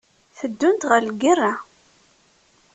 Teddunt 0.37 0.87
ɣer 0.89 1.01
lgirra. 1.09 1.51